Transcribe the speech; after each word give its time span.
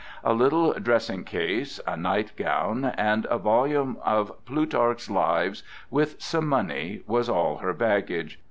A 0.23 0.33
little 0.33 0.73
dressing 0.73 1.23
case, 1.23 1.79
a 1.85 1.95
night 1.95 2.31
gown 2.35 2.85
and 2.85 3.27
a 3.29 3.37
volume 3.37 3.97
of 4.03 4.31
Plutarch's 4.45 5.11
Lives, 5.11 5.61
with 5.91 6.19
some 6.19 6.47
money, 6.47 7.03
was 7.05 7.29
all 7.29 7.57
her 7.57 7.71
baggage. 7.71 8.39